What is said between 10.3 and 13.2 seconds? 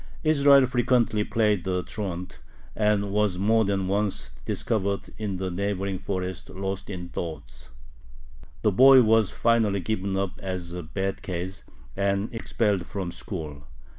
as a bad case, and expelled from